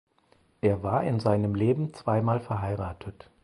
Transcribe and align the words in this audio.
Er 0.61 0.81
war 0.81 1.03
in 1.03 1.19
seinem 1.19 1.53
Leben 1.53 1.93
zweimal 1.93 2.39
verheiratet. 2.39 3.29